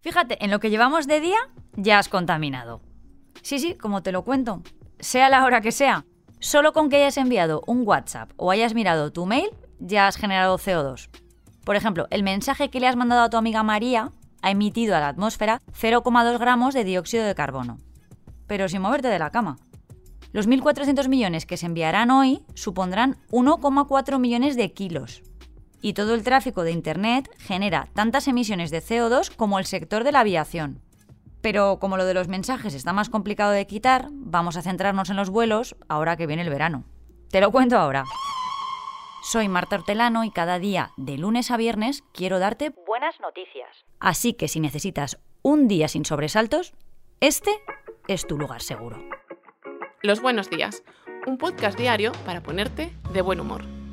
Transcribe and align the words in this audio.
Fíjate, 0.00 0.44
en 0.44 0.50
lo 0.50 0.60
que 0.60 0.70
llevamos 0.70 1.06
de 1.06 1.20
día 1.20 1.38
ya 1.76 1.98
has 1.98 2.08
contaminado. 2.08 2.82
Sí, 3.42 3.58
sí, 3.58 3.74
como 3.74 4.02
te 4.02 4.12
lo 4.12 4.22
cuento. 4.22 4.62
Sea 5.00 5.28
la 5.28 5.44
hora 5.44 5.60
que 5.60 5.72
sea, 5.72 6.04
solo 6.40 6.72
con 6.72 6.88
que 6.88 6.96
hayas 6.96 7.16
enviado 7.16 7.62
un 7.66 7.82
WhatsApp 7.86 8.30
o 8.36 8.50
hayas 8.50 8.74
mirado 8.74 9.12
tu 9.12 9.26
mail, 9.26 9.50
ya 9.80 10.06
has 10.06 10.16
generado 10.16 10.58
CO2. 10.58 11.08
Por 11.64 11.76
ejemplo, 11.76 12.06
el 12.10 12.22
mensaje 12.22 12.70
que 12.70 12.80
le 12.80 12.86
has 12.86 12.96
mandado 12.96 13.22
a 13.22 13.30
tu 13.30 13.36
amiga 13.38 13.62
María 13.62 14.12
ha 14.42 14.50
emitido 14.50 14.94
a 14.94 15.00
la 15.00 15.08
atmósfera 15.08 15.62
0,2 15.72 16.38
gramos 16.38 16.74
de 16.74 16.84
dióxido 16.84 17.24
de 17.24 17.34
carbono. 17.34 17.78
Pero 18.46 18.68
sin 18.68 18.82
moverte 18.82 19.08
de 19.08 19.18
la 19.18 19.30
cama. 19.30 19.56
Los 20.32 20.48
1.400 20.48 21.08
millones 21.08 21.46
que 21.46 21.56
se 21.56 21.66
enviarán 21.66 22.10
hoy 22.10 22.44
supondrán 22.54 23.16
1,4 23.30 24.18
millones 24.18 24.56
de 24.56 24.72
kilos. 24.72 25.22
Y 25.84 25.92
todo 25.92 26.14
el 26.14 26.24
tráfico 26.24 26.62
de 26.62 26.70
Internet 26.70 27.28
genera 27.38 27.90
tantas 27.92 28.26
emisiones 28.26 28.70
de 28.70 28.80
CO2 28.80 29.36
como 29.36 29.58
el 29.58 29.66
sector 29.66 30.02
de 30.02 30.12
la 30.12 30.20
aviación. 30.20 30.80
Pero 31.42 31.78
como 31.78 31.98
lo 31.98 32.06
de 32.06 32.14
los 32.14 32.26
mensajes 32.26 32.72
está 32.72 32.94
más 32.94 33.10
complicado 33.10 33.52
de 33.52 33.66
quitar, 33.66 34.08
vamos 34.10 34.56
a 34.56 34.62
centrarnos 34.62 35.10
en 35.10 35.16
los 35.16 35.28
vuelos 35.28 35.76
ahora 35.86 36.16
que 36.16 36.26
viene 36.26 36.40
el 36.40 36.48
verano. 36.48 36.84
Te 37.30 37.42
lo 37.42 37.50
cuento 37.50 37.76
ahora. 37.76 38.04
Soy 39.24 39.48
Marta 39.48 39.76
Hortelano 39.76 40.24
y 40.24 40.30
cada 40.30 40.58
día, 40.58 40.92
de 40.96 41.18
lunes 41.18 41.50
a 41.50 41.58
viernes, 41.58 42.02
quiero 42.14 42.38
darte 42.38 42.72
buenas 42.86 43.20
noticias. 43.20 43.84
Así 44.00 44.32
que 44.32 44.48
si 44.48 44.60
necesitas 44.60 45.18
un 45.42 45.68
día 45.68 45.88
sin 45.88 46.06
sobresaltos, 46.06 46.72
este 47.20 47.50
es 48.08 48.26
tu 48.26 48.38
lugar 48.38 48.62
seguro. 48.62 49.06
Los 50.00 50.22
buenos 50.22 50.48
días, 50.48 50.82
un 51.26 51.36
podcast 51.36 51.78
diario 51.78 52.12
para 52.24 52.42
ponerte 52.42 52.90
de 53.12 53.20
buen 53.20 53.38
humor. 53.38 53.83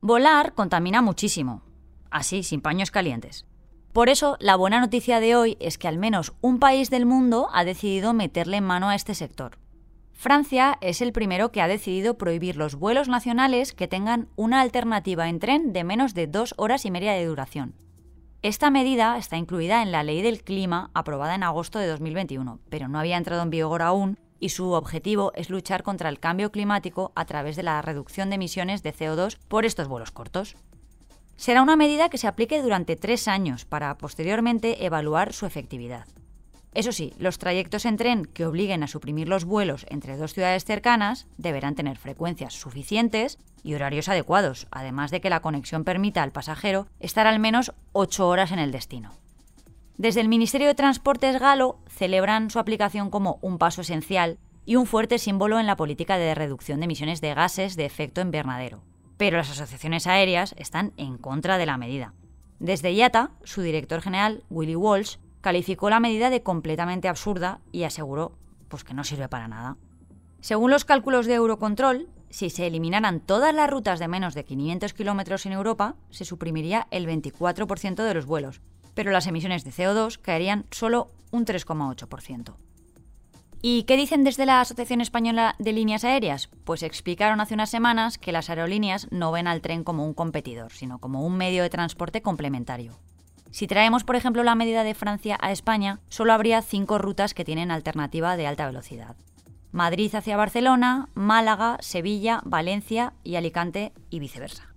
Volar 0.00 0.54
contamina 0.54 1.02
muchísimo, 1.02 1.62
así, 2.12 2.44
sin 2.44 2.60
paños 2.60 2.92
calientes. 2.92 3.46
Por 3.92 4.08
eso, 4.08 4.36
la 4.38 4.54
buena 4.54 4.78
noticia 4.78 5.18
de 5.18 5.34
hoy 5.34 5.56
es 5.58 5.76
que 5.76 5.88
al 5.88 5.98
menos 5.98 6.34
un 6.40 6.60
país 6.60 6.88
del 6.88 7.04
mundo 7.04 7.48
ha 7.52 7.64
decidido 7.64 8.12
meterle 8.14 8.60
mano 8.60 8.90
a 8.90 8.94
este 8.94 9.16
sector. 9.16 9.58
Francia 10.12 10.78
es 10.80 11.02
el 11.02 11.12
primero 11.12 11.50
que 11.50 11.62
ha 11.62 11.66
decidido 11.66 12.16
prohibir 12.16 12.54
los 12.54 12.76
vuelos 12.76 13.08
nacionales 13.08 13.72
que 13.72 13.88
tengan 13.88 14.28
una 14.36 14.60
alternativa 14.60 15.28
en 15.28 15.40
tren 15.40 15.72
de 15.72 15.82
menos 15.82 16.14
de 16.14 16.28
dos 16.28 16.54
horas 16.58 16.84
y 16.84 16.92
media 16.92 17.14
de 17.14 17.26
duración. 17.26 17.74
Esta 18.42 18.70
medida 18.70 19.18
está 19.18 19.36
incluida 19.36 19.82
en 19.82 19.90
la 19.90 20.04
Ley 20.04 20.22
del 20.22 20.44
Clima 20.44 20.92
aprobada 20.94 21.34
en 21.34 21.42
agosto 21.42 21.80
de 21.80 21.88
2021, 21.88 22.60
pero 22.70 22.86
no 22.86 23.00
había 23.00 23.16
entrado 23.16 23.42
en 23.42 23.50
vigor 23.50 23.82
aún 23.82 24.16
y 24.40 24.50
su 24.50 24.72
objetivo 24.72 25.32
es 25.34 25.50
luchar 25.50 25.82
contra 25.82 26.08
el 26.08 26.20
cambio 26.20 26.52
climático 26.52 27.12
a 27.14 27.24
través 27.24 27.56
de 27.56 27.62
la 27.62 27.80
reducción 27.82 28.28
de 28.28 28.36
emisiones 28.36 28.82
de 28.82 28.94
CO2 28.94 29.38
por 29.48 29.64
estos 29.64 29.88
vuelos 29.88 30.10
cortos. 30.10 30.56
Será 31.36 31.62
una 31.62 31.76
medida 31.76 32.08
que 32.08 32.18
se 32.18 32.26
aplique 32.26 32.62
durante 32.62 32.96
tres 32.96 33.28
años 33.28 33.64
para 33.64 33.96
posteriormente 33.96 34.84
evaluar 34.84 35.32
su 35.32 35.46
efectividad. 35.46 36.06
Eso 36.74 36.92
sí, 36.92 37.12
los 37.18 37.38
trayectos 37.38 37.86
en 37.86 37.96
tren 37.96 38.24
que 38.24 38.44
obliguen 38.44 38.82
a 38.82 38.88
suprimir 38.88 39.28
los 39.28 39.44
vuelos 39.44 39.86
entre 39.88 40.16
dos 40.16 40.34
ciudades 40.34 40.64
cercanas 40.64 41.26
deberán 41.36 41.74
tener 41.74 41.96
frecuencias 41.96 42.54
suficientes 42.54 43.38
y 43.62 43.74
horarios 43.74 44.08
adecuados, 44.08 44.68
además 44.70 45.10
de 45.10 45.20
que 45.20 45.30
la 45.30 45.40
conexión 45.40 45.84
permita 45.84 46.22
al 46.22 46.32
pasajero 46.32 46.86
estar 47.00 47.26
al 47.26 47.38
menos 47.38 47.72
ocho 47.92 48.28
horas 48.28 48.52
en 48.52 48.58
el 48.58 48.70
destino. 48.70 49.12
Desde 49.98 50.20
el 50.20 50.28
Ministerio 50.28 50.68
de 50.68 50.76
Transportes 50.76 51.40
galo 51.40 51.80
celebran 51.88 52.50
su 52.50 52.60
aplicación 52.60 53.10
como 53.10 53.40
un 53.42 53.58
paso 53.58 53.80
esencial 53.80 54.38
y 54.64 54.76
un 54.76 54.86
fuerte 54.86 55.18
símbolo 55.18 55.58
en 55.58 55.66
la 55.66 55.76
política 55.76 56.18
de 56.18 56.36
reducción 56.36 56.78
de 56.78 56.84
emisiones 56.84 57.20
de 57.20 57.34
gases 57.34 57.74
de 57.74 57.84
efecto 57.84 58.20
invernadero. 58.20 58.84
Pero 59.16 59.38
las 59.38 59.50
asociaciones 59.50 60.06
aéreas 60.06 60.54
están 60.56 60.92
en 60.98 61.18
contra 61.18 61.58
de 61.58 61.66
la 61.66 61.78
medida. 61.78 62.14
Desde 62.60 62.92
IATA, 62.92 63.32
su 63.42 63.60
director 63.60 64.00
general, 64.00 64.44
Willy 64.50 64.76
Walsh, 64.76 65.16
calificó 65.40 65.90
la 65.90 65.98
medida 65.98 66.30
de 66.30 66.44
completamente 66.44 67.08
absurda 67.08 67.58
y 67.72 67.82
aseguró 67.82 68.38
pues, 68.68 68.84
que 68.84 68.94
no 68.94 69.02
sirve 69.02 69.28
para 69.28 69.48
nada. 69.48 69.78
Según 70.40 70.70
los 70.70 70.84
cálculos 70.84 71.26
de 71.26 71.34
Eurocontrol, 71.34 72.08
si 72.30 72.50
se 72.50 72.68
eliminaran 72.68 73.18
todas 73.18 73.52
las 73.52 73.68
rutas 73.68 73.98
de 73.98 74.06
menos 74.06 74.34
de 74.34 74.44
500 74.44 74.92
kilómetros 74.92 75.44
en 75.46 75.54
Europa, 75.54 75.96
se 76.10 76.24
suprimiría 76.24 76.86
el 76.92 77.08
24% 77.08 78.04
de 78.04 78.14
los 78.14 78.26
vuelos, 78.26 78.60
pero 78.98 79.12
las 79.12 79.28
emisiones 79.28 79.62
de 79.62 79.70
CO2 79.70 80.18
caerían 80.20 80.66
solo 80.72 81.12
un 81.30 81.46
3,8%. 81.46 82.56
¿Y 83.62 83.84
qué 83.84 83.96
dicen 83.96 84.24
desde 84.24 84.44
la 84.44 84.60
Asociación 84.60 85.00
Española 85.00 85.54
de 85.60 85.72
Líneas 85.72 86.02
Aéreas? 86.02 86.48
Pues 86.64 86.82
explicaron 86.82 87.40
hace 87.40 87.54
unas 87.54 87.70
semanas 87.70 88.18
que 88.18 88.32
las 88.32 88.50
aerolíneas 88.50 89.06
no 89.12 89.30
ven 89.30 89.46
al 89.46 89.60
tren 89.60 89.84
como 89.84 90.04
un 90.04 90.14
competidor, 90.14 90.72
sino 90.72 90.98
como 90.98 91.24
un 91.24 91.36
medio 91.36 91.62
de 91.62 91.70
transporte 91.70 92.22
complementario. 92.22 92.98
Si 93.52 93.68
traemos, 93.68 94.02
por 94.02 94.16
ejemplo, 94.16 94.42
la 94.42 94.56
medida 94.56 94.82
de 94.82 94.94
Francia 94.94 95.38
a 95.40 95.52
España, 95.52 96.00
solo 96.08 96.32
habría 96.32 96.60
cinco 96.60 96.98
rutas 96.98 97.34
que 97.34 97.44
tienen 97.44 97.70
alternativa 97.70 98.36
de 98.36 98.48
alta 98.48 98.66
velocidad. 98.66 99.14
Madrid 99.70 100.12
hacia 100.12 100.36
Barcelona, 100.36 101.08
Málaga, 101.14 101.76
Sevilla, 101.82 102.40
Valencia 102.44 103.12
y 103.22 103.36
Alicante 103.36 103.92
y 104.10 104.18
viceversa 104.18 104.67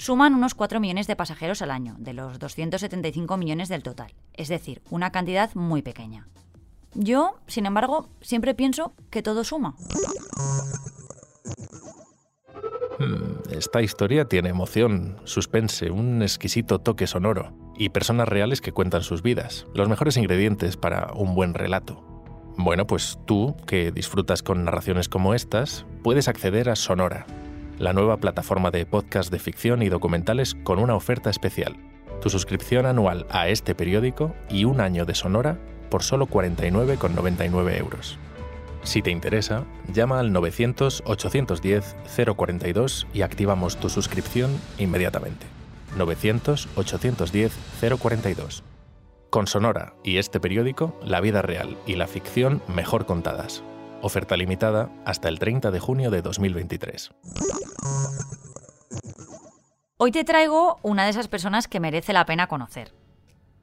suman 0.00 0.34
unos 0.34 0.54
4 0.54 0.80
millones 0.80 1.06
de 1.06 1.14
pasajeros 1.14 1.60
al 1.60 1.70
año, 1.70 1.94
de 1.98 2.14
los 2.14 2.38
275 2.38 3.36
millones 3.36 3.68
del 3.68 3.82
total, 3.82 4.12
es 4.32 4.48
decir, 4.48 4.80
una 4.90 5.12
cantidad 5.12 5.54
muy 5.54 5.82
pequeña. 5.82 6.26
Yo, 6.94 7.38
sin 7.46 7.66
embargo, 7.66 8.08
siempre 8.22 8.54
pienso 8.54 8.94
que 9.10 9.22
todo 9.22 9.44
suma. 9.44 9.76
Hmm, 12.98 13.52
esta 13.52 13.82
historia 13.82 14.24
tiene 14.24 14.48
emoción, 14.48 15.18
suspense, 15.24 15.90
un 15.90 16.22
exquisito 16.22 16.78
toque 16.78 17.06
sonoro 17.06 17.52
y 17.76 17.90
personas 17.90 18.28
reales 18.28 18.60
que 18.60 18.72
cuentan 18.72 19.02
sus 19.02 19.22
vidas, 19.22 19.66
los 19.74 19.88
mejores 19.88 20.16
ingredientes 20.16 20.76
para 20.76 21.12
un 21.14 21.34
buen 21.34 21.54
relato. 21.54 22.02
Bueno, 22.56 22.86
pues 22.86 23.18
tú, 23.26 23.54
que 23.66 23.92
disfrutas 23.92 24.42
con 24.42 24.64
narraciones 24.64 25.08
como 25.08 25.34
estas, 25.34 25.86
puedes 26.02 26.28
acceder 26.28 26.68
a 26.68 26.76
Sonora, 26.76 27.26
la 27.80 27.92
nueva 27.94 28.18
plataforma 28.18 28.70
de 28.70 28.84
podcast 28.84 29.32
de 29.32 29.38
ficción 29.38 29.82
y 29.82 29.88
documentales 29.88 30.54
con 30.64 30.78
una 30.78 30.94
oferta 30.94 31.30
especial. 31.30 31.78
Tu 32.20 32.28
suscripción 32.28 32.84
anual 32.84 33.26
a 33.30 33.48
este 33.48 33.74
periódico 33.74 34.34
y 34.50 34.66
un 34.66 34.82
año 34.82 35.06
de 35.06 35.14
Sonora 35.14 35.58
por 35.88 36.02
solo 36.02 36.26
49,99 36.26 37.78
euros. 37.78 38.18
Si 38.82 39.00
te 39.00 39.10
interesa, 39.10 39.64
llama 39.92 40.20
al 40.20 40.30
900-810-042 40.30 43.06
y 43.14 43.22
activamos 43.22 43.78
tu 43.78 43.88
suscripción 43.88 44.50
inmediatamente. 44.76 45.46
900-810-042. 45.96 48.62
Con 49.30 49.46
Sonora 49.46 49.94
y 50.04 50.18
este 50.18 50.38
periódico, 50.38 51.00
la 51.02 51.22
vida 51.22 51.40
real 51.40 51.78
y 51.86 51.94
la 51.94 52.06
ficción 52.06 52.60
mejor 52.68 53.06
contadas. 53.06 53.64
Oferta 54.02 54.34
limitada 54.36 54.88
hasta 55.04 55.28
el 55.28 55.38
30 55.38 55.70
de 55.70 55.78
junio 55.78 56.10
de 56.10 56.22
2023. 56.22 57.10
Hoy 59.98 60.10
te 60.10 60.24
traigo 60.24 60.78
una 60.82 61.04
de 61.04 61.10
esas 61.10 61.28
personas 61.28 61.68
que 61.68 61.80
merece 61.80 62.14
la 62.14 62.24
pena 62.24 62.46
conocer. 62.46 62.94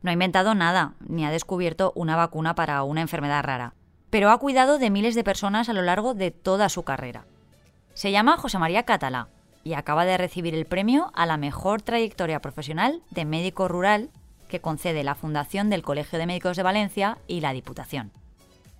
No 0.04 0.12
ha 0.12 0.14
inventado 0.14 0.54
nada, 0.54 0.94
ni 1.00 1.26
ha 1.26 1.32
descubierto 1.32 1.92
una 1.96 2.16
vacuna 2.16 2.54
para 2.54 2.84
una 2.84 3.02
enfermedad 3.02 3.44
rara, 3.44 3.74
pero 4.12 4.30
ha 4.30 4.38
cuidado 4.38 4.78
de 4.78 4.92
miles 4.92 5.16
de 5.16 5.24
personas 5.24 5.70
a 5.70 5.74
lo 5.74 5.82
largo 5.82 6.14
de 6.14 6.30
toda 6.30 6.70
su 6.70 6.84
carrera. 6.84 7.26
Se 7.96 8.12
llama 8.12 8.38
José 8.38 8.60
María 8.60 8.84
Catalá 8.84 9.30
y 9.64 9.74
acaba 9.74 10.06
de 10.06 10.20
recibir 10.20 10.54
el 10.54 10.68
premio 10.68 11.12
a 11.16 11.26
la 11.26 11.38
mejor 11.38 11.82
trayectoria 11.82 12.42
profesional 12.42 13.02
de 13.10 13.26
médico 13.26 13.68
rural 13.68 14.12
que 14.48 14.62
concede 14.62 15.04
la 15.04 15.16
Fundación 15.16 15.72
del 15.72 15.82
Colegio 15.82 16.20
de 16.20 16.28
Médicos 16.28 16.58
de 16.58 16.64
Valencia 16.64 17.18
y 17.26 17.42
la 17.42 17.54
Diputación. 17.54 18.12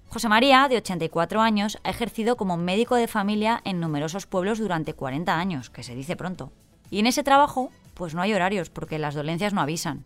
José 0.10 0.30
María, 0.30 0.68
de 0.70 0.78
84 0.78 1.42
años, 1.42 1.78
ha 1.84 1.90
ejercido 1.90 2.38
como 2.38 2.56
médico 2.56 2.96
de 2.96 3.08
familia 3.08 3.62
en 3.66 3.80
numerosos 3.80 4.26
pueblos 4.26 4.58
durante 4.58 4.94
40 4.94 5.38
años, 5.38 5.70
que 5.70 5.84
se 5.84 5.96
dice 5.96 6.16
pronto. 6.16 6.52
Y 6.90 7.00
en 7.00 7.08
ese 7.08 7.24
trabajo, 7.24 7.72
pues 7.94 8.16
no 8.16 8.22
hay 8.22 8.34
horarios, 8.34 8.70
porque 8.70 9.00
las 9.00 9.16
dolencias 9.16 9.54
no 9.54 9.62
avisan. 9.62 10.06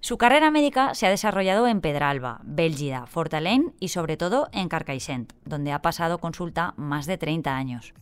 Su 0.00 0.16
carrera 0.16 0.52
médica 0.52 0.94
se 0.94 1.06
ha 1.06 1.10
desarrollado 1.10 1.66
en 1.66 1.80
Pedralba, 1.80 2.40
Bélgida, 2.44 3.06
Fortalén 3.06 3.74
y 3.80 3.88
sobre 3.88 4.16
todo 4.16 4.48
en 4.52 4.68
Carcaixent, 4.68 5.32
donde 5.44 5.72
ha 5.72 5.82
pasado 5.82 6.18
consulta 6.18 6.74
más 6.76 7.06
de 7.06 7.18
30 7.18 7.56
años. 7.56 7.94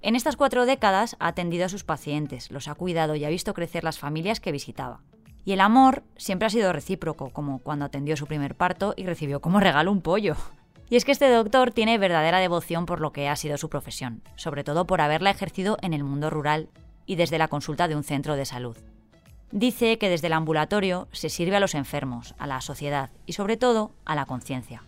En 0.00 0.16
estas 0.16 0.36
cuatro 0.36 0.64
décadas 0.64 1.16
ha 1.18 1.28
atendido 1.28 1.66
a 1.66 1.68
sus 1.68 1.84
pacientes, 1.84 2.50
los 2.50 2.68
ha 2.68 2.74
cuidado 2.74 3.14
y 3.16 3.24
ha 3.26 3.28
visto 3.28 3.52
crecer 3.52 3.84
las 3.84 3.98
familias 3.98 4.40
que 4.40 4.52
visitaba. 4.52 5.02
Y 5.48 5.52
el 5.54 5.62
amor 5.62 6.02
siempre 6.18 6.44
ha 6.44 6.50
sido 6.50 6.74
recíproco, 6.74 7.30
como 7.30 7.60
cuando 7.60 7.86
atendió 7.86 8.18
su 8.18 8.26
primer 8.26 8.54
parto 8.54 8.92
y 8.98 9.06
recibió 9.06 9.40
como 9.40 9.60
regalo 9.60 9.90
un 9.90 10.02
pollo. 10.02 10.36
Y 10.90 10.96
es 10.96 11.06
que 11.06 11.12
este 11.12 11.30
doctor 11.30 11.70
tiene 11.70 11.96
verdadera 11.96 12.38
devoción 12.38 12.84
por 12.84 13.00
lo 13.00 13.14
que 13.14 13.30
ha 13.30 13.36
sido 13.36 13.56
su 13.56 13.70
profesión, 13.70 14.20
sobre 14.36 14.62
todo 14.62 14.86
por 14.86 15.00
haberla 15.00 15.30
ejercido 15.30 15.78
en 15.80 15.94
el 15.94 16.04
mundo 16.04 16.28
rural 16.28 16.68
y 17.06 17.16
desde 17.16 17.38
la 17.38 17.48
consulta 17.48 17.88
de 17.88 17.96
un 17.96 18.04
centro 18.04 18.36
de 18.36 18.44
salud. 18.44 18.76
Dice 19.50 19.96
que 19.96 20.10
desde 20.10 20.26
el 20.26 20.34
ambulatorio 20.34 21.08
se 21.12 21.30
sirve 21.30 21.56
a 21.56 21.60
los 21.60 21.74
enfermos, 21.74 22.34
a 22.36 22.46
la 22.46 22.60
sociedad 22.60 23.08
y 23.24 23.32
sobre 23.32 23.56
todo 23.56 23.92
a 24.04 24.14
la 24.14 24.26
conciencia. 24.26 24.82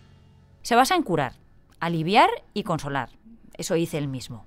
Se 0.60 0.74
basa 0.74 0.94
en 0.94 1.04
curar, 1.04 1.36
aliviar 1.78 2.28
y 2.52 2.64
consolar. 2.64 3.08
Eso 3.56 3.72
dice 3.76 3.96
él 3.96 4.08
mismo. 4.08 4.44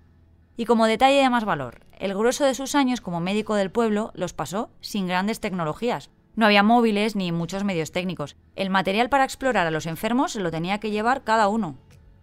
Y 0.58 0.66
como 0.66 0.86
detalle 0.86 1.24
de 1.24 1.32
más 1.32 1.44
valor, 1.44 1.80
el 2.04 2.14
grueso 2.16 2.44
de 2.44 2.54
sus 2.54 2.76
años 2.76 3.00
como 3.00 3.22
médico 3.22 3.56
del 3.56 3.72
pueblo 3.72 4.12
los 4.14 4.34
pasó 4.34 4.70
sin 4.82 5.08
grandes 5.08 5.40
tecnologías. 5.40 6.10
No 6.36 6.46
había 6.46 6.62
móviles 6.62 7.16
ni 7.16 7.32
muchos 7.32 7.64
medios 7.64 7.94
técnicos. 7.94 8.36
El 8.58 8.70
material 8.70 9.08
para 9.08 9.24
explorar 9.24 9.68
a 9.68 9.72
los 9.72 9.86
enfermos 9.86 10.36
lo 10.36 10.52
tenía 10.52 10.82
que 10.82 10.92
llevar 10.92 11.24
cada 11.24 11.48
uno. 11.48 11.78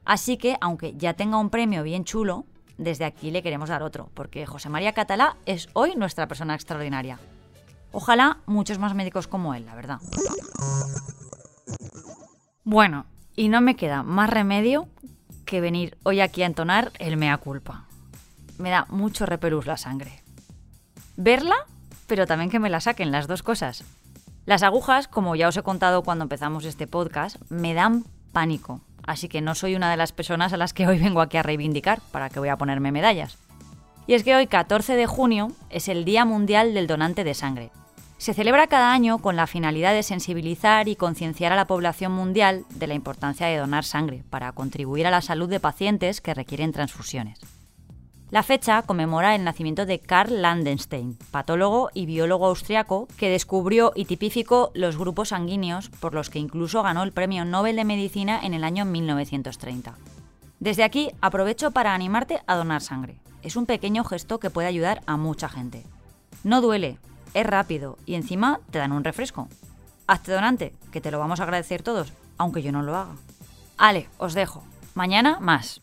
Así 0.05 0.37
que, 0.37 0.59
aunque 0.61 0.93
ya 0.99 1.15
tenga 1.15 1.39
un 1.39 1.49
premio 1.49 1.83
bien 1.83 2.05
chulo, 2.05 2.45
desde 2.77 3.07
aquí 3.07 3.31
le 3.31 3.43
queremos 3.43 3.71
dar 3.71 3.83
otro, 3.83 4.11
porque 4.13 4.45
José 4.45 4.69
María 4.69 4.93
Catalá 4.93 5.39
es 5.47 5.71
hoy 5.73 5.97
nuestra 5.97 6.29
persona 6.29 6.55
extraordinaria. 6.55 7.19
Ojalá 7.91 8.41
muchos 8.45 8.79
más 8.79 8.95
médicos 8.95 9.29
como 9.29 9.55
él, 9.55 9.65
la 9.65 9.77
verdad. 9.77 9.99
Bueno, 12.65 13.07
y 13.35 13.49
no 13.49 13.63
me 13.63 13.77
queda 13.77 14.03
más 14.03 14.29
remedio 14.29 14.89
que 15.47 15.63
venir 15.63 15.97
hoy 16.03 16.21
aquí 16.21 16.43
a 16.43 16.47
entonar 16.47 16.93
el 16.99 17.17
mea 17.17 17.39
culpa. 17.39 17.87
Me 18.61 18.69
da 18.69 18.85
mucho 18.91 19.25
repelús 19.25 19.67
la 19.67 19.79
sangre. 19.79 20.23
Verla, 21.17 21.57
pero 22.07 22.27
también 22.27 22.51
que 22.51 22.59
me 22.59 22.69
la 22.69 22.81
saquen 22.81 23.11
las 23.11 23.27
dos 23.27 23.43
cosas. 23.43 23.85
Las 24.45 24.63
agujas, 24.63 25.09
como 25.09 25.35
ya 25.35 25.49
os 25.49 25.57
he 25.57 25.63
contado 25.63 26.03
cuando 26.03 26.25
empezamos 26.25 26.67
este 26.67 26.87
podcast, 26.87 27.37
me 27.49 27.73
dan 27.73 28.05
pánico. 28.33 28.83
Así 29.07 29.29
que 29.29 29.41
no 29.41 29.55
soy 29.55 29.77
una 29.77 29.91
de 29.91 29.97
las 29.97 30.13
personas 30.13 30.53
a 30.53 30.59
las 30.59 30.75
que 30.75 30.87
hoy 30.87 30.99
vengo 30.99 31.23
aquí 31.23 31.39
a 31.39 31.43
reivindicar, 31.43 32.03
para 32.13 32.29
que 32.29 32.39
voy 32.39 32.51
a 32.51 32.59
ponerme 32.59 32.93
medallas. 32.93 33.39
Y 34.07 34.13
es 34.13 34.25
que 34.25 34.37
hoy, 34.37 34.47
14 34.47 34.95
de 34.95 35.07
junio, 35.07 35.53
es 35.71 35.89
el 35.89 36.05
Día 36.05 36.27
Mundial 36.27 36.75
del 36.75 36.87
Donante 36.87 37.25
de 37.25 37.33
Sangre. 37.33 37.71
Se 38.19 38.35
celebra 38.35 38.67
cada 38.67 38.93
año 38.93 39.21
con 39.21 39.37
la 39.37 39.47
finalidad 39.47 39.95
de 39.95 40.03
sensibilizar 40.03 40.87
y 40.87 40.97
concienciar 40.97 41.55
a 41.55 41.57
la 41.57 41.67
población 41.67 42.13
mundial 42.13 42.67
de 42.75 42.87
la 42.89 42.95
importancia 42.95 43.47
de 43.47 43.57
donar 43.57 43.85
sangre 43.85 44.23
para 44.29 44.53
contribuir 44.53 45.07
a 45.07 45.11
la 45.11 45.23
salud 45.23 45.49
de 45.49 45.61
pacientes 45.61 46.21
que 46.21 46.35
requieren 46.35 46.73
transfusiones. 46.73 47.39
La 48.31 48.45
fecha 48.45 48.83
conmemora 48.83 49.35
el 49.35 49.43
nacimiento 49.43 49.87
de 49.87 49.99
Karl 49.99 50.41
Landenstein, 50.41 51.19
patólogo 51.33 51.91
y 51.95 52.07
biólogo 52.07 52.47
austriaco 52.47 53.09
que 53.17 53.29
descubrió 53.29 53.93
y 53.97 54.05
tipificó 54.05 54.71
los 54.73 54.97
grupos 54.97 55.31
sanguíneos 55.31 55.89
por 55.89 56.15
los 56.15 56.31
que 56.31 56.39
incluso 56.39 56.85
ganó 56.85 57.03
el 57.03 57.11
Premio 57.11 57.45
Nobel 57.45 57.75
de 57.75 57.85
Medicina 57.85 58.39
en 58.41 58.55
el 58.55 58.63
año 58.63 58.85
1930. 58.85 59.97
Desde 60.61 60.85
aquí 60.85 61.11
aprovecho 61.21 61.73
para 61.73 61.93
animarte 61.93 62.41
a 62.47 62.55
donar 62.55 62.83
sangre. 62.83 63.19
Es 63.43 63.57
un 63.57 63.67
pequeño 63.67 64.05
gesto 64.05 64.39
que 64.39 64.51
puede 64.51 64.69
ayudar 64.69 65.03
a 65.07 65.17
mucha 65.17 65.49
gente. 65.49 65.85
No 66.45 66.61
duele, 66.61 66.99
es 67.35 67.47
rápido 67.47 67.99
y 68.07 68.15
encima 68.15 68.61
te 68.71 68.79
dan 68.79 68.93
un 68.93 69.03
refresco. 69.03 69.49
Hazte 70.07 70.31
donante, 70.31 70.73
que 70.93 71.01
te 71.01 71.11
lo 71.11 71.19
vamos 71.19 71.41
a 71.41 71.43
agradecer 71.43 71.83
todos, 71.83 72.13
aunque 72.39 72.63
yo 72.63 72.71
no 72.71 72.83
lo 72.83 72.95
haga. 72.95 73.17
Ale, 73.77 74.09
os 74.19 74.35
dejo. 74.35 74.63
Mañana 74.95 75.41
más. 75.41 75.83